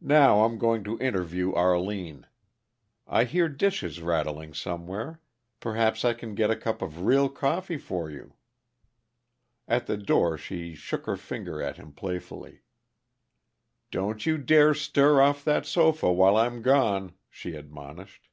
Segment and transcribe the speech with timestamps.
[0.00, 2.26] "Now, I'm going to interview Arline.
[3.06, 5.20] I hear dishes rattling somewhere;
[5.60, 8.32] perhaps I can get a cup of real coffee for you."
[9.68, 12.62] At the door she shook her finger at him playfully.
[13.90, 18.30] "Don't you dare stir off that sofa while I'm gone," she admonished.